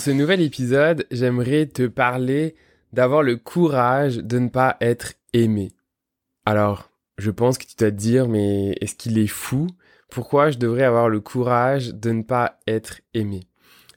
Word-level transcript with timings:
Pour 0.00 0.06
ce 0.06 0.12
nouvel 0.12 0.40
épisode, 0.40 1.06
j'aimerais 1.10 1.66
te 1.66 1.86
parler 1.86 2.54
d'avoir 2.94 3.22
le 3.22 3.36
courage 3.36 4.16
de 4.16 4.38
ne 4.38 4.48
pas 4.48 4.78
être 4.80 5.12
aimé. 5.34 5.72
Alors, 6.46 6.88
je 7.18 7.30
pense 7.30 7.58
que 7.58 7.66
tu 7.66 7.74
dois 7.78 7.90
te 7.90 7.96
dire, 7.96 8.26
mais 8.26 8.70
est-ce 8.80 8.94
qu'il 8.94 9.18
est 9.18 9.26
fou? 9.26 9.66
Pourquoi 10.08 10.52
je 10.52 10.56
devrais 10.56 10.84
avoir 10.84 11.10
le 11.10 11.20
courage 11.20 11.88
de 11.92 12.12
ne 12.12 12.22
pas 12.22 12.60
être 12.66 13.02
aimé? 13.12 13.40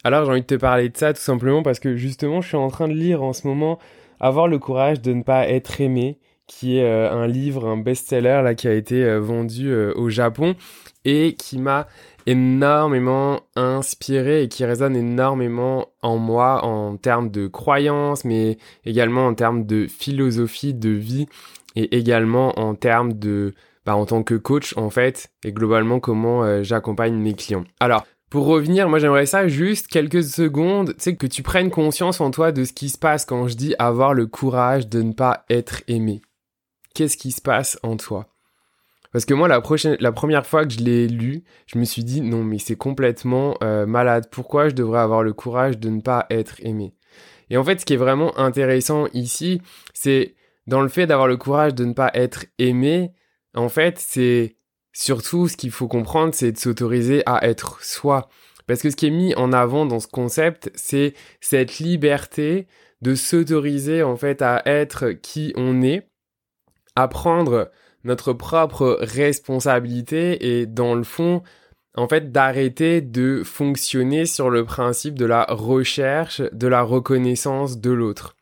Alors, 0.03 0.25
j'ai 0.25 0.31
envie 0.31 0.41
de 0.41 0.45
te 0.45 0.55
parler 0.55 0.89
de 0.89 0.97
ça 0.97 1.13
tout 1.13 1.21
simplement 1.21 1.63
parce 1.63 1.79
que 1.79 1.95
justement, 1.95 2.41
je 2.41 2.49
suis 2.49 2.57
en 2.57 2.67
train 2.67 2.89
de 2.89 2.93
lire 2.93 3.23
en 3.23 3.31
ce 3.31 3.47
moment 3.47 3.79
Avoir 4.19 4.49
le 4.49 4.59
courage 4.59 4.99
de 4.99 5.13
ne 5.13 5.23
pas 5.23 5.47
être 5.47 5.79
aimé, 5.79 6.19
qui 6.47 6.77
est 6.77 6.83
euh, 6.83 7.11
un 7.11 7.27
livre, 7.27 7.67
un 7.67 7.77
best-seller 7.77 8.41
là 8.43 8.55
qui 8.55 8.67
a 8.67 8.73
été 8.73 9.03
euh, 9.03 9.19
vendu 9.19 9.69
euh, 9.69 9.93
au 9.95 10.09
Japon 10.09 10.55
et 11.05 11.35
qui 11.35 11.57
m'a 11.57 11.87
énormément 12.25 13.41
inspiré 13.55 14.43
et 14.43 14.47
qui 14.47 14.65
résonne 14.65 14.95
énormément 14.95 15.87
en 16.01 16.17
moi 16.17 16.63
en 16.63 16.95
termes 16.97 17.29
de 17.29 17.47
croyances, 17.47 18.23
mais 18.23 18.57
également 18.85 19.27
en 19.27 19.33
termes 19.33 19.65
de 19.65 19.87
philosophie 19.87 20.73
de 20.73 20.89
vie 20.89 21.27
et 21.75 21.97
également 21.97 22.57
en 22.59 22.75
termes 22.75 23.13
de, 23.13 23.53
bah, 23.85 23.95
en 23.95 24.05
tant 24.05 24.23
que 24.23 24.35
coach 24.35 24.77
en 24.77 24.89
fait, 24.89 25.31
et 25.43 25.51
globalement 25.51 25.99
comment 25.99 26.63
j'accompagne 26.63 27.15
mes 27.15 27.33
clients. 27.33 27.65
Alors, 27.81 28.05
pour 28.29 28.45
revenir, 28.45 28.87
moi 28.87 28.99
j'aimerais 28.99 29.25
ça 29.25 29.49
juste 29.49 29.87
quelques 29.87 30.23
secondes, 30.23 30.93
tu 30.95 31.03
sais, 31.03 31.15
que 31.17 31.27
tu 31.27 31.43
prennes 31.43 31.69
conscience 31.69 32.21
en 32.21 32.31
toi 32.31 32.53
de 32.53 32.63
ce 32.63 32.71
qui 32.71 32.87
se 32.87 32.97
passe 32.97 33.25
quand 33.25 33.49
je 33.49 33.55
dis 33.55 33.75
avoir 33.79 34.13
le 34.13 34.27
courage 34.27 34.87
de 34.87 35.01
ne 35.01 35.11
pas 35.11 35.43
être 35.49 35.83
aimé. 35.89 36.21
Qu'est-ce 36.93 37.17
qui 37.17 37.31
se 37.31 37.41
passe 37.41 37.79
en 37.83 37.97
toi 37.97 38.27
parce 39.11 39.25
que 39.25 39.35
moi, 39.35 39.47
la, 39.47 39.61
prochaine, 39.61 39.95
la 39.99 40.11
première 40.11 40.43
fois 40.43 40.65
que 40.65 40.73
je 40.73 40.79
l'ai 40.79 41.07
lu, 41.07 41.43
je 41.67 41.77
me 41.77 41.85
suis 41.85 42.03
dit 42.03 42.19
non, 42.19 42.43
mais 42.43 42.57
c'est 42.57 42.75
complètement 42.75 43.55
euh, 43.61 43.85
malade. 43.85 44.27
Pourquoi 44.31 44.69
je 44.69 44.73
devrais 44.73 45.01
avoir 45.01 45.21
le 45.21 45.33
courage 45.33 45.77
de 45.77 45.89
ne 45.89 46.01
pas 46.01 46.25
être 46.31 46.55
aimé? 46.61 46.95
Et 47.51 47.57
en 47.57 47.63
fait, 47.63 47.79
ce 47.79 47.85
qui 47.85 47.93
est 47.93 47.97
vraiment 47.97 48.35
intéressant 48.39 49.05
ici, 49.13 49.61
c'est 49.93 50.33
dans 50.65 50.81
le 50.81 50.89
fait 50.89 51.05
d'avoir 51.05 51.27
le 51.27 51.37
courage 51.37 51.75
de 51.75 51.85
ne 51.85 51.93
pas 51.93 52.09
être 52.15 52.47
aimé. 52.57 53.13
En 53.53 53.69
fait, 53.69 53.99
c'est 53.99 54.57
surtout 54.93 55.47
ce 55.47 55.57
qu'il 55.57 55.69
faut 55.69 55.87
comprendre, 55.87 56.33
c'est 56.33 56.51
de 56.51 56.57
s'autoriser 56.57 57.21
à 57.27 57.47
être 57.47 57.83
soi. 57.83 58.29
Parce 58.65 58.81
que 58.81 58.89
ce 58.89 58.95
qui 58.95 59.07
est 59.07 59.11
mis 59.11 59.35
en 59.35 59.53
avant 59.53 59.85
dans 59.85 59.99
ce 59.99 60.07
concept, 60.07 60.71
c'est 60.73 61.13
cette 61.39 61.77
liberté 61.77 62.67
de 63.03 63.13
s'autoriser 63.13 64.01
en 64.01 64.15
fait 64.15 64.41
à 64.41 64.63
être 64.65 65.11
qui 65.11 65.53
on 65.55 65.83
est, 65.83 66.09
à 66.95 67.07
prendre 67.07 67.71
notre 68.03 68.33
propre 68.33 68.97
responsabilité 69.01 70.59
et 70.59 70.65
dans 70.65 70.95
le 70.95 71.03
fond, 71.03 71.41
en 71.95 72.07
fait, 72.07 72.31
d'arrêter 72.31 73.01
de 73.01 73.43
fonctionner 73.43 74.25
sur 74.25 74.49
le 74.49 74.65
principe 74.65 75.17
de 75.17 75.25
la 75.25 75.45
recherche, 75.49 76.41
de 76.51 76.67
la 76.67 76.81
reconnaissance 76.81 77.79
de 77.79 77.91
l'autre. 77.91 78.35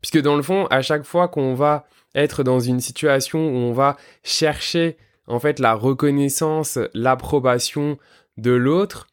Puisque 0.00 0.20
dans 0.20 0.36
le 0.36 0.42
fond, 0.42 0.66
à 0.66 0.82
chaque 0.82 1.04
fois 1.04 1.28
qu'on 1.28 1.54
va 1.54 1.86
être 2.14 2.42
dans 2.42 2.60
une 2.60 2.80
situation 2.80 3.38
où 3.38 3.56
on 3.56 3.72
va 3.72 3.96
chercher 4.22 4.96
en 5.26 5.38
fait 5.40 5.58
la 5.58 5.74
reconnaissance, 5.74 6.78
l'approbation 6.94 7.98
de 8.36 8.50
l'autre, 8.50 9.08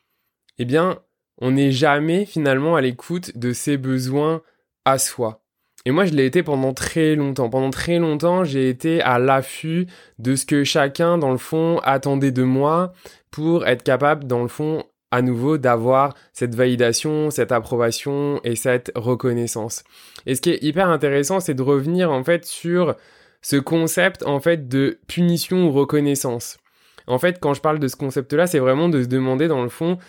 eh 0.58 0.66
bien, 0.66 1.00
on 1.39 1.52
n'est 1.52 1.72
jamais 1.72 2.25
finalement 2.25 2.75
à 2.75 2.81
l'écoute 2.81 3.38
de 3.38 3.52
ses 3.52 3.78
besoins 3.78 4.41
à 4.86 4.97
soi. 4.97 5.45
Et 5.86 5.91
moi, 5.91 6.05
je 6.05 6.14
l'ai 6.14 6.25
été 6.25 6.41
pendant 6.41 6.73
très 6.73 7.16
longtemps. 7.16 7.50
Pendant 7.50 7.69
très 7.69 8.00
longtemps, 8.00 8.44
j'ai 8.44 8.69
été 8.69 9.02
à 9.02 9.19
l'affût 9.19 9.85
de 10.18 10.35
ce 10.35 10.46
que 10.46 10.63
chacun, 10.63 11.19
dans 11.19 11.31
le 11.31 11.38
fond, 11.38 11.79
attendait 11.84 12.31
de 12.31 12.41
moi 12.44 12.91
pour 13.29 13.68
être 13.68 13.84
capable, 13.84 14.25
dans 14.25 14.41
le 14.41 14.47
fond, 14.47 14.84
à 15.12 15.22
nouveau, 15.22 15.59
d'avoir 15.59 16.16
cette 16.34 16.56
validation, 16.56 17.29
cette 17.29 17.51
approbation 17.51 18.41
et 18.44 18.56
cette 18.56 18.91
reconnaissance. 18.95 19.84
Et 20.25 20.34
ce 20.34 20.41
qui 20.41 20.50
est 20.50 20.63
hyper 20.63 20.90
intéressant, 20.90 21.40
c'est 21.40 21.53
de 21.53 21.62
revenir, 21.62 22.12
en 22.12 22.24
fait, 22.24 22.45
sur 22.45 22.95
ce 23.44 23.57
concept, 23.57 24.24
en 24.24 24.40
fait, 24.40 24.68
de 24.68 25.00
punition 25.07 25.68
ou 25.68 25.72
reconnaissance. 25.72 26.57
En 27.06 27.19
fait, 27.19 27.40
quand 27.40 27.53
je 27.53 27.62
parle 27.62 27.78
de 27.78 27.88
ce 27.88 27.95
concept-là, 27.95 28.47
c'est 28.47 28.57
vraiment 28.57 28.90
de 28.90 29.03
se 29.03 29.07
demander, 29.07 29.47
dans 29.47 29.62
le 29.62 29.69
fond, 29.69 30.00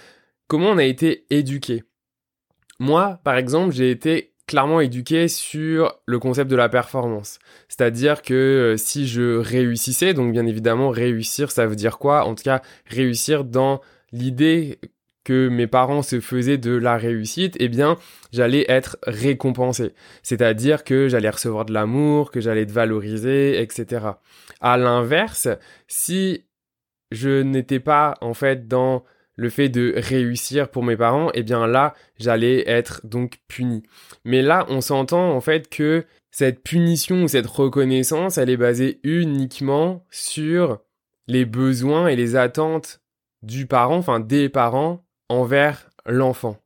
comment 0.49 0.71
on 0.71 0.79
a 0.79 0.85
été 0.85 1.27
éduqué. 1.29 1.85
Moi, 2.79 3.21
par 3.25 3.37
exemple, 3.37 3.75
j'ai 3.75 3.91
été 3.91 4.33
clairement 4.47 4.81
éduqué 4.81 5.29
sur 5.29 5.99
le 6.07 6.19
concept 6.19 6.51
de 6.51 6.57
la 6.57 6.69
performance. 6.69 7.39
C'est-à-dire 7.69 8.23
que 8.23 8.35
euh, 8.35 8.77
si 8.77 9.07
je 9.07 9.37
réussissais, 9.39 10.15
donc 10.15 10.33
bien 10.33 10.47
évidemment 10.47 10.91
réussir, 10.91 11.51
ça 11.51 11.67
veut 11.67 11.77
dire 11.77 11.99
quoi? 11.99 12.25
En 12.25 12.35
tout 12.35 12.45
cas, 12.45 12.63
réussir 12.87 13.45
dans 13.45 13.81
l'idée 14.13 14.79
que 15.25 15.49
mes 15.49 15.67
parents 15.67 16.03
se 16.03 16.21
faisaient 16.21 16.59
de 16.59 16.71
la 16.71 16.97
réussite, 16.97 17.57
eh 17.59 17.69
bien, 17.69 17.97
j'allais 18.33 18.65
être 18.69 18.97
récompensé. 19.03 19.93
C'est-à-dire 20.23 20.85
que 20.85 21.09
j'allais 21.09 21.31
recevoir 21.31 21.65
de 21.65 21.73
l'amour, 21.73 22.31
que 22.31 22.41
j'allais 22.41 22.63
être 22.63 22.71
valorisé, 22.71 23.61
etc. 23.61 24.07
À 24.61 24.77
l'inverse, 24.77 25.49
si 25.89 26.45
je 27.11 27.43
n'étais 27.43 27.81
pas, 27.81 28.15
en 28.21 28.35
fait, 28.35 28.69
dans 28.69 29.03
le 29.37 29.51
fait 29.51 29.69
de 29.69 29.95
réussir 29.97 30.71
pour 30.71 30.83
mes 30.83 30.97
parents, 30.97 31.31
eh 31.35 31.43
bien 31.43 31.67
là, 31.67 31.95
j'allais 32.19 32.69
être 32.69 33.03
donc 33.05 33.39
puni. 33.49 33.83
Mais 34.25 34.43
là, 34.43 34.67
on 34.69 34.81
s'entend 34.81 35.31
en 35.31 35.41
fait 35.41 35.69
que 35.69 36.05
cette 36.31 36.63
punition 36.63 37.25
ou 37.25 37.29
cette 37.29 37.47
reconnaissance, 37.47 38.39
elle 38.39 38.51
est 38.51 38.57
basée 38.57 39.01
uniquement 39.05 40.05
sur 40.11 40.81
les 41.29 41.45
besoins 41.45 42.09
et 42.09 42.17
les 42.17 42.37
attentes 42.37 43.01
du 43.43 43.67
parent, 43.67 43.97
enfin 43.97 44.21
des 44.21 44.49
parents 44.49 45.05
envers 45.29 45.91
l'enfant. 46.07 46.57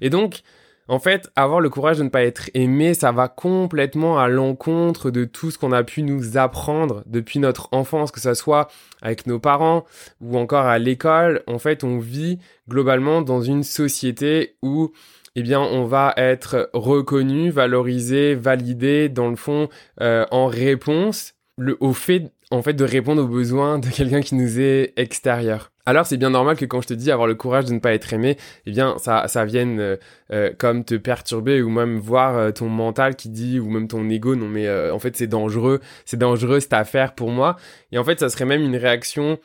Et 0.00 0.10
donc, 0.10 0.42
en 0.90 0.98
fait, 0.98 1.30
avoir 1.36 1.60
le 1.60 1.70
courage 1.70 1.98
de 1.98 2.02
ne 2.02 2.08
pas 2.08 2.24
être 2.24 2.50
aimé, 2.52 2.94
ça 2.94 3.12
va 3.12 3.28
complètement 3.28 4.18
à 4.18 4.26
l'encontre 4.26 5.12
de 5.12 5.24
tout 5.24 5.52
ce 5.52 5.56
qu'on 5.56 5.70
a 5.70 5.84
pu 5.84 6.02
nous 6.02 6.36
apprendre 6.36 7.04
depuis 7.06 7.38
notre 7.38 7.68
enfance, 7.70 8.10
que 8.10 8.18
ce 8.18 8.34
soit 8.34 8.66
avec 9.00 9.24
nos 9.28 9.38
parents 9.38 9.84
ou 10.20 10.36
encore 10.36 10.66
à 10.66 10.80
l'école. 10.80 11.44
En 11.46 11.60
fait, 11.60 11.84
on 11.84 12.00
vit 12.00 12.40
globalement 12.68 13.22
dans 13.22 13.40
une 13.40 13.62
société 13.62 14.56
où 14.62 14.90
eh 15.36 15.42
bien, 15.42 15.60
on 15.60 15.84
va 15.84 16.12
être 16.16 16.70
reconnu, 16.72 17.50
valorisé, 17.50 18.34
validé, 18.34 19.08
dans 19.08 19.30
le 19.30 19.36
fond, 19.36 19.68
euh, 20.00 20.26
en 20.32 20.48
réponse 20.48 21.34
le, 21.56 21.76
au 21.78 21.92
fait, 21.92 22.32
en 22.50 22.62
fait, 22.62 22.74
de 22.74 22.84
répondre 22.84 23.22
aux 23.22 23.28
besoins 23.28 23.78
de 23.78 23.86
quelqu'un 23.94 24.22
qui 24.22 24.34
nous 24.34 24.58
est 24.58 24.92
extérieur. 24.96 25.70
Alors 25.86 26.06
c'est 26.06 26.16
bien 26.16 26.30
normal 26.30 26.56
que 26.56 26.64
quand 26.64 26.80
je 26.82 26.88
te 26.88 26.94
dis 26.94 27.10
avoir 27.10 27.26
le 27.26 27.34
courage 27.34 27.64
de 27.64 27.72
ne 27.72 27.78
pas 27.78 27.94
être 27.94 28.12
aimé, 28.12 28.36
eh 28.66 28.70
bien 28.70 28.96
ça, 28.98 29.28
ça 29.28 29.44
vienne 29.44 29.80
euh, 29.80 29.96
euh, 30.30 30.50
comme 30.56 30.84
te 30.84 30.94
perturber 30.94 31.62
ou 31.62 31.70
même 31.70 31.98
voir 31.98 32.36
euh, 32.36 32.50
ton 32.50 32.68
mental 32.68 33.16
qui 33.16 33.30
dit 33.30 33.58
ou 33.58 33.70
même 33.70 33.88
ton 33.88 34.08
ego 34.08 34.36
non 34.36 34.48
mais 34.48 34.68
en 34.90 34.98
fait 34.98 35.16
c'est 35.16 35.26
dangereux, 35.26 35.80
c'est 36.04 36.18
dangereux 36.18 36.60
cette 36.60 36.74
affaire 36.74 37.14
pour 37.14 37.30
moi. 37.30 37.56
Et 37.92 37.98
en 37.98 38.04
fait 38.04 38.20
ça 38.20 38.28
serait 38.28 38.44
même 38.44 38.62
une 38.62 38.76
réaction 38.76 39.38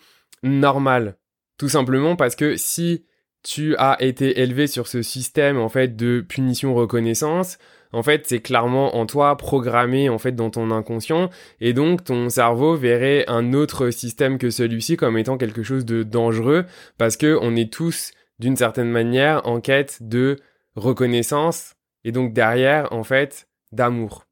normale, 0.44 1.16
tout 1.58 1.70
simplement 1.70 2.16
parce 2.16 2.36
que 2.36 2.58
si 2.58 3.06
tu 3.44 3.76
as 3.78 4.02
été 4.02 4.42
élevé 4.42 4.68
sur 4.68 4.88
ce 4.88 5.02
système 5.02 5.58
en 5.58 5.70
fait 5.70 5.96
de 5.96 6.22
punition 6.28 6.74
reconnaissance, 6.74 7.58
en 7.96 8.04
fait, 8.04 8.28
c'est 8.28 8.42
clairement 8.42 8.98
en 8.98 9.06
toi 9.06 9.38
programmé 9.38 10.10
en 10.10 10.18
fait 10.18 10.34
dans 10.34 10.50
ton 10.50 10.70
inconscient 10.70 11.30
et 11.62 11.72
donc 11.72 12.04
ton 12.04 12.28
cerveau 12.28 12.76
verrait 12.76 13.24
un 13.30 13.54
autre 13.54 13.90
système 13.90 14.38
que 14.38 14.50
celui-ci 14.50 14.98
comme 14.98 15.18
étant 15.18 15.38
quelque 15.38 15.64
chose 15.64 15.86
de 15.86 16.04
dangereux 16.04 16.66
parce 16.98 17.16
que 17.16 17.40
on 17.42 17.56
est 17.56 17.72
tous 17.72 18.12
d'une 18.38 18.58
certaine 18.58 18.90
manière 18.90 19.48
en 19.48 19.62
quête 19.62 20.00
de 20.02 20.36
reconnaissance 20.76 21.76
et 22.04 22.12
donc 22.12 22.34
derrière 22.34 22.92
en 22.92 23.06
fait 23.06 23.48
d'amour. 23.72 24.26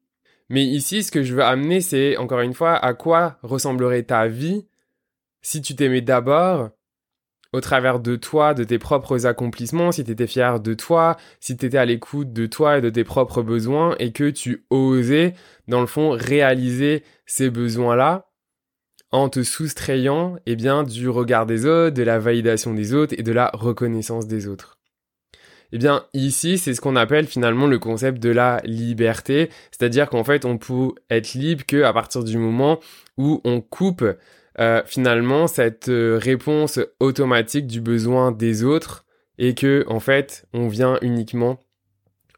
Mais 0.50 0.64
ici, 0.64 1.02
ce 1.02 1.10
que 1.10 1.22
je 1.22 1.34
veux 1.34 1.42
amener, 1.42 1.80
c'est 1.80 2.18
encore 2.18 2.40
une 2.40 2.52
fois 2.52 2.76
à 2.76 2.92
quoi 2.92 3.38
ressemblerait 3.42 4.02
ta 4.02 4.28
vie 4.28 4.66
si 5.40 5.62
tu 5.62 5.74
t'aimais 5.74 6.02
d'abord 6.02 6.68
au 7.54 7.60
travers 7.60 8.00
de 8.00 8.16
toi, 8.16 8.52
de 8.52 8.64
tes 8.64 8.80
propres 8.80 9.26
accomplissements, 9.26 9.92
si 9.92 10.02
tu 10.02 10.10
étais 10.10 10.26
fier 10.26 10.58
de 10.58 10.74
toi, 10.74 11.16
si 11.38 11.56
tu 11.56 11.66
étais 11.66 11.78
à 11.78 11.84
l'écoute 11.84 12.32
de 12.32 12.46
toi 12.46 12.78
et 12.78 12.80
de 12.80 12.90
tes 12.90 13.04
propres 13.04 13.42
besoins 13.42 13.94
et 14.00 14.10
que 14.10 14.28
tu 14.28 14.66
osais, 14.70 15.34
dans 15.68 15.80
le 15.80 15.86
fond, 15.86 16.10
réaliser 16.10 17.04
ces 17.26 17.50
besoins-là 17.50 18.26
en 19.12 19.28
te 19.28 19.44
soustrayant, 19.44 20.36
eh 20.46 20.56
bien, 20.56 20.82
du 20.82 21.08
regard 21.08 21.46
des 21.46 21.64
autres, 21.64 21.94
de 21.94 22.02
la 22.02 22.18
validation 22.18 22.74
des 22.74 22.92
autres 22.92 23.14
et 23.16 23.22
de 23.22 23.30
la 23.30 23.52
reconnaissance 23.54 24.26
des 24.26 24.48
autres. 24.48 24.80
Eh 25.70 25.78
bien, 25.78 26.06
ici, 26.12 26.58
c'est 26.58 26.74
ce 26.74 26.80
qu'on 26.80 26.96
appelle 26.96 27.28
finalement 27.28 27.68
le 27.68 27.78
concept 27.78 28.20
de 28.20 28.30
la 28.30 28.60
liberté, 28.64 29.48
c'est-à-dire 29.70 30.08
qu'en 30.10 30.24
fait, 30.24 30.44
on 30.44 30.58
peut 30.58 30.90
être 31.08 31.34
libre 31.34 31.64
que 31.66 31.84
à 31.84 31.92
partir 31.92 32.24
du 32.24 32.36
moment 32.36 32.80
où 33.16 33.40
on 33.44 33.60
coupe 33.60 34.04
euh, 34.58 34.82
finalement 34.86 35.46
cette 35.46 35.88
euh, 35.88 36.18
réponse 36.20 36.80
automatique 37.00 37.66
du 37.66 37.80
besoin 37.80 38.32
des 38.32 38.64
autres 38.64 39.04
et 39.38 39.54
que 39.54 39.84
en 39.88 40.00
fait 40.00 40.46
on 40.52 40.68
vient 40.68 40.98
uniquement 41.02 41.58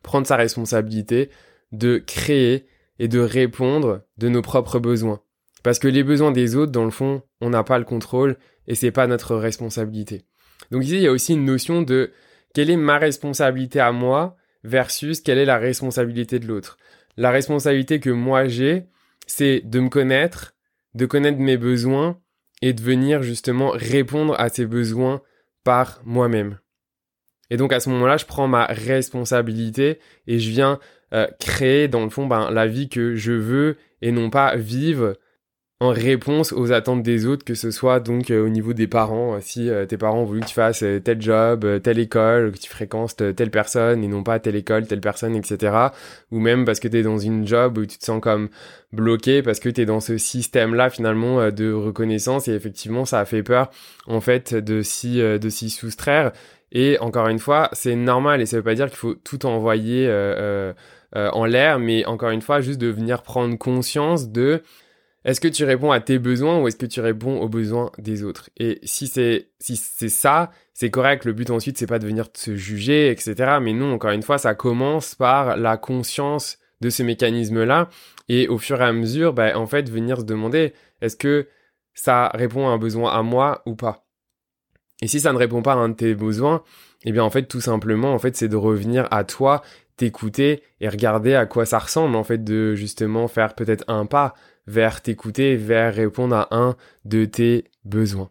prendre 0.02 0.26
sa 0.26 0.36
responsabilité 0.36 1.30
de 1.72 1.98
créer 1.98 2.66
et 2.98 3.08
de 3.08 3.20
répondre 3.20 4.02
de 4.16 4.28
nos 4.28 4.42
propres 4.42 4.78
besoins 4.78 5.20
parce 5.62 5.78
que 5.78 5.88
les 5.88 6.04
besoins 6.04 6.32
des 6.32 6.56
autres 6.56 6.72
dans 6.72 6.84
le 6.84 6.90
fond 6.90 7.22
on 7.40 7.50
n'a 7.50 7.64
pas 7.64 7.78
le 7.78 7.84
contrôle 7.84 8.36
et 8.66 8.74
c'est 8.74 8.92
pas 8.92 9.06
notre 9.06 9.36
responsabilité 9.36 10.24
donc 10.70 10.84
ici 10.84 10.94
il 10.94 11.02
y 11.02 11.06
a 11.06 11.12
aussi 11.12 11.34
une 11.34 11.44
notion 11.44 11.82
de 11.82 12.12
quelle 12.54 12.70
est 12.70 12.76
ma 12.76 12.96
responsabilité 12.96 13.80
à 13.80 13.92
moi 13.92 14.36
versus 14.64 15.20
quelle 15.20 15.38
est 15.38 15.44
la 15.44 15.58
responsabilité 15.58 16.38
de 16.38 16.46
l'autre. 16.46 16.76
La 17.16 17.30
responsabilité 17.30 18.00
que 18.00 18.10
moi 18.10 18.48
j'ai, 18.48 18.84
c'est 19.26 19.60
de 19.60 19.80
me 19.80 19.88
connaître, 19.88 20.54
de 20.96 21.06
connaître 21.06 21.38
mes 21.38 21.56
besoins 21.56 22.18
et 22.62 22.72
de 22.72 22.82
venir 22.82 23.22
justement 23.22 23.70
répondre 23.70 24.34
à 24.38 24.48
ces 24.48 24.66
besoins 24.66 25.20
par 25.62 26.00
moi-même. 26.04 26.58
Et 27.50 27.56
donc 27.56 27.72
à 27.72 27.80
ce 27.80 27.90
moment-là, 27.90 28.16
je 28.16 28.24
prends 28.24 28.48
ma 28.48 28.64
responsabilité 28.64 29.98
et 30.26 30.38
je 30.38 30.50
viens 30.50 30.80
euh, 31.12 31.26
créer 31.38 31.86
dans 31.86 32.02
le 32.02 32.10
fond 32.10 32.26
ben, 32.26 32.50
la 32.50 32.66
vie 32.66 32.88
que 32.88 33.14
je 33.14 33.32
veux 33.32 33.76
et 34.00 34.10
non 34.10 34.30
pas 34.30 34.56
vivre 34.56 35.16
en 35.80 35.90
réponse 35.90 36.52
aux 36.52 36.72
attentes 36.72 37.02
des 37.02 37.26
autres, 37.26 37.44
que 37.44 37.54
ce 37.54 37.70
soit 37.70 38.00
donc 38.00 38.30
euh, 38.30 38.46
au 38.46 38.48
niveau 38.48 38.72
des 38.72 38.86
parents, 38.86 39.34
euh, 39.34 39.38
si 39.40 39.70
tes 39.88 39.98
parents 39.98 40.20
ont 40.20 40.24
voulu 40.24 40.40
que 40.40 40.46
tu 40.46 40.54
fasses 40.54 40.82
tel 41.04 41.20
job, 41.20 41.80
telle 41.82 41.98
école, 41.98 42.52
que 42.52 42.58
tu 42.58 42.70
fréquentes 42.70 43.16
telle 43.16 43.50
personne 43.50 44.02
et 44.02 44.08
non 44.08 44.22
pas 44.22 44.38
telle 44.38 44.56
école, 44.56 44.86
telle 44.86 45.00
personne, 45.00 45.34
etc. 45.36 45.76
Ou 46.32 46.40
même 46.40 46.64
parce 46.64 46.80
que 46.80 46.88
tu 46.88 46.98
es 46.98 47.02
dans 47.02 47.18
une 47.18 47.46
job 47.46 47.78
où 47.78 47.84
tu 47.84 47.98
te 47.98 48.04
sens 48.04 48.20
comme 48.22 48.48
bloqué 48.92 49.42
parce 49.42 49.60
que 49.60 49.68
tu 49.68 49.82
es 49.82 49.86
dans 49.86 50.00
ce 50.00 50.16
système-là 50.16 50.88
finalement 50.88 51.50
de 51.50 51.72
reconnaissance 51.72 52.48
et 52.48 52.52
effectivement 52.52 53.04
ça 53.04 53.20
a 53.20 53.24
fait 53.26 53.42
peur 53.42 53.70
en 54.06 54.20
fait 54.20 54.54
de 54.54 54.82
s'y 54.82 55.18
de 55.18 55.48
soustraire. 55.50 56.32
Et 56.72 56.98
encore 57.00 57.28
une 57.28 57.38
fois, 57.38 57.68
c'est 57.72 57.96
normal 57.96 58.40
et 58.40 58.46
ça 58.46 58.56
veut 58.56 58.62
pas 58.62 58.74
dire 58.74 58.86
qu'il 58.86 58.96
faut 58.96 59.14
tout 59.14 59.46
envoyer 59.46 60.08
euh, 61.14 61.30
en 61.32 61.44
l'air, 61.44 61.78
mais 61.78 62.04
encore 62.04 62.30
une 62.30 62.42
fois, 62.42 62.60
juste 62.60 62.80
de 62.80 62.88
venir 62.88 63.22
prendre 63.22 63.56
conscience 63.56 64.30
de 64.30 64.62
est-ce 65.26 65.40
que 65.40 65.48
tu 65.48 65.64
réponds 65.64 65.90
à 65.90 65.98
tes 65.98 66.20
besoins 66.20 66.60
ou 66.60 66.68
est-ce 66.68 66.76
que 66.76 66.86
tu 66.86 67.00
réponds 67.00 67.40
aux 67.40 67.48
besoins 67.48 67.90
des 67.98 68.22
autres? 68.22 68.48
Et 68.56 68.78
si 68.84 69.08
c'est 69.08 69.50
si 69.58 69.74
c'est 69.74 70.08
ça, 70.08 70.52
c'est 70.72 70.88
correct. 70.90 71.24
Le 71.24 71.32
but 71.32 71.50
ensuite, 71.50 71.76
c'est 71.78 71.88
pas 71.88 71.98
de 71.98 72.06
venir 72.06 72.30
te 72.30 72.54
juger, 72.54 73.10
etc. 73.10 73.58
Mais 73.60 73.72
non, 73.72 73.92
encore 73.92 74.12
une 74.12 74.22
fois, 74.22 74.38
ça 74.38 74.54
commence 74.54 75.16
par 75.16 75.56
la 75.56 75.78
conscience 75.78 76.58
de 76.80 76.90
ce 76.90 77.02
mécanisme-là 77.02 77.88
et 78.28 78.46
au 78.46 78.58
fur 78.58 78.80
et 78.80 78.84
à 78.84 78.92
mesure, 78.92 79.32
bah, 79.32 79.58
en 79.58 79.66
fait, 79.66 79.90
venir 79.90 80.20
se 80.20 80.24
demander 80.24 80.74
est-ce 81.00 81.16
que 81.16 81.48
ça 81.92 82.30
répond 82.32 82.68
à 82.68 82.70
un 82.70 82.78
besoin 82.78 83.10
à 83.12 83.22
moi 83.22 83.62
ou 83.66 83.74
pas? 83.74 84.06
Et 85.02 85.08
si 85.08 85.18
ça 85.18 85.32
ne 85.32 85.38
répond 85.38 85.60
pas 85.60 85.72
à 85.72 85.76
un 85.76 85.88
de 85.88 85.94
tes 85.94 86.14
besoins, 86.14 86.62
eh 87.04 87.10
bien 87.10 87.24
en 87.24 87.30
fait 87.30 87.46
tout 87.46 87.60
simplement 87.60 88.14
en 88.14 88.18
fait 88.18 88.34
c'est 88.36 88.48
de 88.48 88.56
revenir 88.56 89.06
à 89.10 89.24
toi 89.24 89.62
t'écouter 89.96 90.62
et 90.80 90.88
regarder 90.88 91.34
à 91.34 91.46
quoi 91.46 91.66
ça 91.66 91.78
ressemble 91.78 92.16
en 92.16 92.24
fait 92.24 92.42
de 92.42 92.74
justement 92.74 93.28
faire 93.28 93.54
peut-être 93.54 93.84
un 93.88 94.06
pas 94.06 94.34
vers 94.66 95.02
t'écouter, 95.02 95.56
vers 95.56 95.94
répondre 95.94 96.34
à 96.36 96.48
un 96.50 96.76
de 97.04 97.24
tes 97.24 97.64
besoins. 97.84 98.30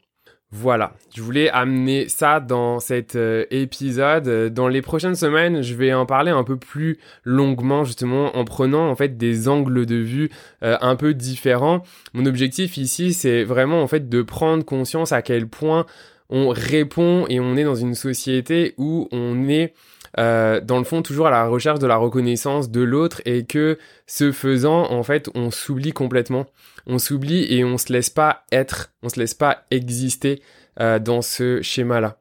Voilà, 0.58 0.94
je 1.14 1.22
voulais 1.22 1.50
amener 1.50 2.08
ça 2.08 2.40
dans 2.40 2.80
cet 2.80 3.18
euh, 3.18 3.46
épisode. 3.52 4.54
Dans 4.54 4.70
les 4.70 4.82
prochaines 4.82 5.16
semaines, 5.16 5.62
je 5.62 5.74
vais 5.76 5.94
en 5.94 6.06
parler 6.06 6.32
un 6.32 6.46
peu 6.46 6.56
plus 6.56 6.98
longuement 7.26 7.84
justement 7.84 8.38
en 8.38 8.46
prenant 8.46 8.90
en 8.90 8.96
fait 8.96 9.18
des 9.18 9.50
angles 9.50 9.86
de 9.86 9.96
vue 9.96 10.30
euh, 10.64 10.78
un 10.80 10.96
peu 10.96 11.14
différents. 11.14 11.82
Mon 12.14 12.26
objectif 12.26 12.78
ici, 12.78 13.14
c'est 13.14 13.44
vraiment 13.44 13.82
en 13.82 13.88
fait 13.88 14.08
de 14.08 14.22
prendre 14.22 14.64
conscience 14.64 15.12
à 15.12 15.22
quel 15.22 15.48
point 15.48 15.86
on 16.30 16.50
répond 16.50 17.26
et 17.28 17.42
on 17.42 17.58
est 17.58 17.66
dans 17.66 17.76
une 17.76 17.96
société 17.96 18.76
où 18.78 19.10
on 19.12 19.50
est 19.50 19.74
euh, 20.18 20.62
dans 20.62 20.78
le 20.78 20.84
fond 20.84 21.02
toujours 21.02 21.28
à 21.28 21.32
la 21.32 21.46
recherche 21.46 21.80
de 21.80 21.88
la 21.88 21.98
reconnaissance 21.98 22.70
de 22.70 22.82
l'autre 22.82 23.22
et 23.26 23.46
que 23.46 23.78
ce 24.08 24.32
faisant 24.32 24.92
en 24.92 25.04
fait 25.04 25.30
on 25.36 25.52
s'oublie 25.52 25.92
complètement. 25.92 26.46
On 26.88 27.00
s'oublie 27.00 27.46
et 27.54 27.64
on 27.64 27.78
se 27.78 27.92
laisse 27.92 28.10
pas 28.10 28.44
être 28.52 28.94
on 29.04 29.10
se 29.10 29.20
laisse 29.20 29.34
pas 29.34 29.66
exister 29.72 30.42
euh, 30.80 31.00
dans 31.00 31.22
ce 31.22 31.62
schéma 31.62 32.00
là 32.00 32.20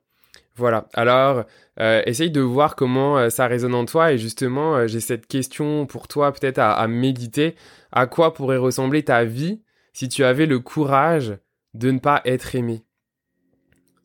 voilà. 0.57 0.87
Alors 0.95 1.45
euh, 1.81 2.03
essaye 2.07 2.31
de 2.31 2.41
voir 2.41 2.77
comment 2.77 3.19
euh, 3.19 3.29
ça 3.29 3.47
résonne 3.47 3.75
en 3.75 3.85
toi 3.85 4.13
et 4.13 4.19
justement 4.19 4.87
j'ai 4.87 5.01
cette 5.01 5.27
question 5.27 5.87
pour 5.87 6.09
toi 6.09 6.33
peut-être 6.33 6.59
à 6.59 6.87
méditer. 6.87 7.57
À 7.93 8.07
quoi 8.07 8.35
pourrait 8.35 8.57
ressembler 8.57 9.05
ta 9.05 9.25
vie 9.25 9.63
si 9.93 10.09
tu 10.09 10.25
avais 10.25 10.47
le 10.47 10.59
courage 10.59 11.37
de 11.75 11.91
ne 11.91 11.99
pas 11.99 12.23
être 12.25 12.55
aimé? 12.55 12.85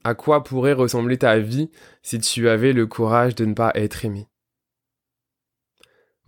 À 0.04 0.16
quoi 0.16 0.44
pourrait 0.44 0.74
ressembler 0.74 1.18
ta 1.18 1.40
vie 1.40 1.70
si 2.02 2.20
tu 2.20 2.50
avais 2.50 2.74
le 2.74 2.88
courage 2.88 3.36
de 3.36 3.46
ne 3.46 3.54
pas 3.54 3.72
être 3.76 4.06
aimé? 4.06 4.28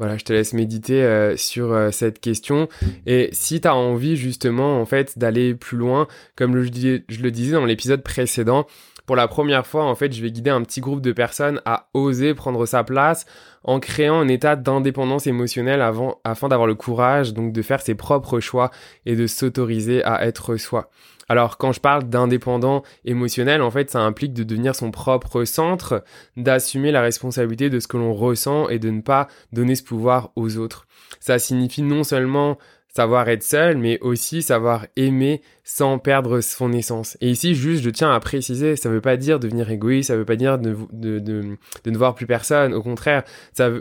Voilà, 0.02 0.18
je 0.18 0.26
te 0.26 0.34
laisse 0.34 0.54
méditer 0.54 1.04
euh, 1.04 1.38
sur 1.38 1.74
euh, 1.74 1.92
cette 1.92 2.20
question. 2.20 2.68
Et 3.06 3.30
si 3.34 3.62
tu 3.62 3.68
as 3.68 3.76
envie 3.76 4.18
justement 4.18 4.82
en 4.82 4.86
fait 4.88 5.20
d'aller 5.20 5.54
plus 5.54 5.78
loin, 5.78 6.08
comme 6.36 6.60
je, 6.60 7.02
je 7.08 7.22
le 7.22 7.30
disais 7.30 7.52
dans 7.52 7.66
l'épisode 7.66 8.02
précédent, 8.02 8.66
pour 9.06 9.16
la 9.16 9.28
première 9.28 9.66
fois 9.66 9.84
en 9.84 9.96
fait, 9.96 10.14
je 10.14 10.22
vais 10.22 10.32
guider 10.32 10.50
un 10.50 10.62
petit 10.64 10.82
groupe 10.82 11.02
de 11.02 11.12
personnes 11.12 11.62
à 11.66 11.88
oser 11.94 12.34
prendre 12.34 12.66
sa 12.66 12.84
place 12.84 13.26
en 13.64 13.80
créant 13.80 14.20
un 14.20 14.28
état 14.28 14.56
d'indépendance 14.56 15.28
émotionnelle 15.28 15.82
afin 16.24 16.48
d'avoir 16.48 16.68
le 16.68 16.76
courage 16.76 17.34
donc 17.34 17.54
de 17.54 17.62
faire 17.62 17.82
ses 17.82 17.96
propres 17.96 18.40
choix 18.40 18.72
et 19.06 19.16
de 19.16 19.28
s'autoriser 19.28 20.04
à 20.04 20.26
être 20.26 20.56
soi. 20.58 20.90
Alors 21.32 21.58
quand 21.58 21.72
je 21.72 21.80
parle 21.80 22.10
d'indépendant 22.10 22.84
émotionnel, 23.06 23.62
en 23.62 23.72
fait, 23.72 23.90
ça 23.90 24.02
implique 24.02 24.34
de 24.34 24.44
devenir 24.44 24.76
son 24.76 24.92
propre 24.92 25.46
centre, 25.46 26.04
d'assumer 26.36 26.92
la 26.92 27.02
responsabilité 27.02 27.70
de 27.70 27.80
ce 27.80 27.88
que 27.88 27.96
l'on 27.96 28.14
ressent 28.14 28.68
et 28.68 28.80
de 28.80 28.90
ne 28.90 29.00
pas 29.00 29.28
donner 29.54 29.76
ce 29.76 29.84
pouvoir 29.84 30.32
aux 30.36 30.58
autres. 30.58 30.88
Ça 31.22 31.40
signifie 31.40 31.84
non 31.84 32.04
seulement 32.04 32.58
savoir 32.94 33.30
être 33.30 33.44
seul, 33.44 33.78
mais 33.78 34.00
aussi 34.02 34.42
savoir 34.42 34.86
aimer 34.96 35.42
sans 35.64 35.98
perdre 35.98 36.42
son 36.42 36.74
essence. 36.74 37.18
Et 37.22 37.30
ici, 37.30 37.56
juste, 37.56 37.84
je 37.84 37.90
tiens 37.90 38.14
à 38.14 38.20
préciser, 38.20 38.76
ça 38.76 38.90
veut 38.90 39.02
pas 39.02 39.18
dire 39.18 39.40
devenir 39.40 39.70
égoïste, 39.72 40.10
ça 40.10 40.18
veut 40.18 40.26
pas 40.26 40.36
dire 40.36 40.58
de, 40.60 40.76
ne 40.94 41.98
voir 41.98 42.16
plus 42.16 42.28
personne. 42.28 42.74
Au 42.74 42.84
contraire, 42.84 43.24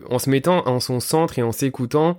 en 0.08 0.18
se 0.18 0.30
mettant 0.30 0.66
en 0.68 0.78
son 0.78 1.00
centre 1.00 1.38
et 1.38 1.42
en 1.42 1.52
s'écoutant, 1.52 2.18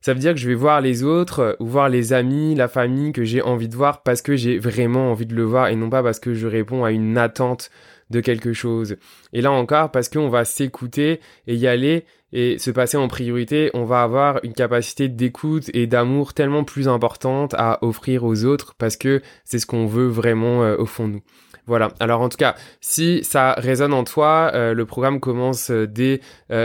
ça 0.00 0.14
veut 0.14 0.20
dire 0.20 0.32
que 0.32 0.40
je 0.40 0.48
vais 0.48 0.54
voir 0.54 0.80
les 0.80 1.04
autres 1.04 1.56
ou 1.60 1.66
voir 1.66 1.88
les 1.88 2.12
amis, 2.12 2.54
la 2.54 2.66
famille 2.66 3.12
que 3.12 3.24
j'ai 3.24 3.40
envie 3.40 3.68
de 3.68 3.76
voir 3.76 4.02
parce 4.02 4.20
que 4.20 4.34
j'ai 4.34 4.58
vraiment 4.58 5.12
envie 5.12 5.26
de 5.26 5.34
le 5.34 5.44
voir 5.44 5.68
et 5.68 5.76
non 5.76 5.90
pas 5.90 6.02
parce 6.02 6.18
que 6.18 6.34
je 6.34 6.48
réponds 6.48 6.84
à 6.84 6.90
une 6.90 7.16
attente 7.16 7.70
de 8.12 8.20
quelque 8.20 8.52
chose. 8.52 8.96
Et 9.32 9.40
là 9.40 9.50
encore, 9.50 9.90
parce 9.90 10.08
qu'on 10.08 10.28
va 10.28 10.44
s'écouter 10.44 11.18
et 11.48 11.56
y 11.56 11.66
aller 11.66 12.04
et 12.32 12.58
se 12.58 12.70
passer 12.70 12.96
en 12.96 13.08
priorité, 13.08 13.70
on 13.74 13.84
va 13.84 14.02
avoir 14.02 14.40
une 14.44 14.54
capacité 14.54 15.08
d'écoute 15.08 15.70
et 15.74 15.86
d'amour 15.86 16.32
tellement 16.32 16.64
plus 16.64 16.88
importante 16.88 17.54
à 17.58 17.78
offrir 17.82 18.24
aux 18.24 18.44
autres 18.44 18.74
parce 18.78 18.96
que 18.96 19.20
c'est 19.44 19.58
ce 19.58 19.66
qu'on 19.66 19.86
veut 19.86 20.06
vraiment 20.06 20.62
euh, 20.62 20.76
au 20.76 20.86
fond 20.86 21.08
de 21.08 21.14
nous. 21.14 21.22
Voilà. 21.66 21.92
Alors 22.00 22.20
en 22.22 22.28
tout 22.28 22.38
cas, 22.38 22.54
si 22.80 23.22
ça 23.22 23.54
résonne 23.56 23.92
en 23.92 24.02
toi, 24.04 24.50
euh, 24.54 24.74
le 24.74 24.84
programme 24.84 25.20
commence 25.20 25.70
euh, 25.70 25.86
dès 25.86 26.20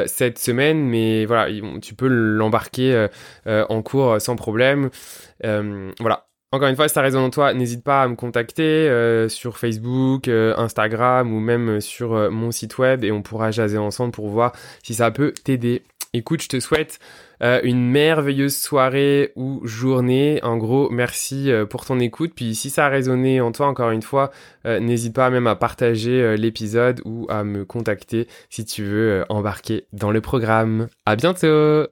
cette 0.05 0.39
semaine, 0.39 0.85
mais 0.85 1.25
voilà, 1.25 1.47
tu 1.81 1.93
peux 1.93 2.07
l'embarquer 2.07 3.07
en 3.45 3.81
cours 3.81 4.19
sans 4.19 4.35
problème. 4.35 4.89
voilà. 5.43 6.26
Encore 6.51 6.69
une 6.69 6.75
fois, 6.75 6.87
si 6.87 6.93
ça 6.93 7.01
résonne 7.01 7.23
en 7.23 7.29
toi, 7.29 7.53
n'hésite 7.53 7.83
pas 7.83 8.03
à 8.03 8.07
me 8.07 8.15
contacter 8.15 8.89
sur 9.29 9.57
Facebook, 9.57 10.27
Instagram 10.29 11.33
ou 11.33 11.39
même 11.39 11.81
sur 11.81 12.31
mon 12.31 12.51
site 12.51 12.77
web 12.77 13.03
et 13.03 13.11
on 13.11 13.21
pourra 13.21 13.51
jaser 13.51 13.77
ensemble 13.77 14.13
pour 14.13 14.29
voir 14.29 14.53
si 14.81 14.93
ça 14.93 15.11
peut 15.11 15.33
t'aider. 15.43 15.83
Écoute, 16.13 16.41
je 16.41 16.47
te 16.47 16.59
souhaite 16.59 16.99
euh, 17.43 17.59
une 17.63 17.91
merveilleuse 17.91 18.55
soirée 18.55 19.33
ou 19.35 19.61
journée. 19.65 20.39
En 20.41 20.57
gros, 20.57 20.89
merci 20.89 21.51
euh, 21.51 21.65
pour 21.65 21.85
ton 21.85 21.99
écoute. 21.99 22.31
Puis 22.35 22.55
si 22.55 22.69
ça 22.69 22.85
a 22.87 22.89
résonné 22.89 23.41
en 23.41 23.51
toi, 23.51 23.67
encore 23.67 23.91
une 23.91 24.01
fois, 24.01 24.31
euh, 24.65 24.79
n'hésite 24.79 25.13
pas 25.13 25.29
même 25.29 25.47
à 25.47 25.55
partager 25.55 26.35
l'épisode 26.37 27.01
ou 27.05 27.27
à 27.29 27.43
me 27.43 27.65
contacter 27.65 28.27
si 28.49 28.65
tu 28.65 28.83
veux 28.83 29.25
embarquer 29.29 29.85
dans 29.93 30.11
le 30.11 30.21
programme. 30.21 30.87
À 31.05 31.15
bientôt! 31.15 31.85